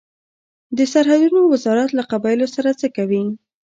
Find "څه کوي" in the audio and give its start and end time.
2.79-3.21